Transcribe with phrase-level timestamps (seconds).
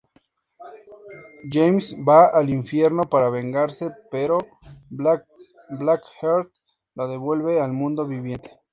[1.55, 4.39] James va al infierno para vengarse, pero
[4.89, 6.51] Blackheart
[6.95, 8.49] lo devuelve al mundo viviente.